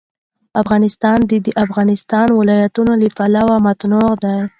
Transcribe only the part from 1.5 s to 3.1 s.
افغانستان ولايتونه له